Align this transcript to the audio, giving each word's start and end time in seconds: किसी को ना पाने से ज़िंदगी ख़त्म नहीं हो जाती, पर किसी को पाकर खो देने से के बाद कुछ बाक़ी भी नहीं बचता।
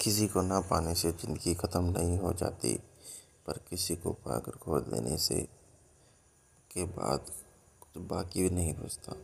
किसी 0.00 0.26
को 0.28 0.42
ना 0.42 0.60
पाने 0.60 0.94
से 0.94 1.10
ज़िंदगी 1.12 1.54
ख़त्म 1.54 1.84
नहीं 1.90 2.18
हो 2.18 2.32
जाती, 2.32 2.74
पर 3.46 3.58
किसी 3.70 3.96
को 3.96 4.12
पाकर 4.24 4.56
खो 4.58 4.80
देने 4.80 5.16
से 5.18 5.40
के 6.70 6.84
बाद 6.84 7.30
कुछ 7.80 8.02
बाक़ी 8.04 8.42
भी 8.42 8.50
नहीं 8.50 8.74
बचता। 8.74 9.16